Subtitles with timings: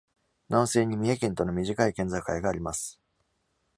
[0.49, 2.99] 南西に三重県との短い県境があります。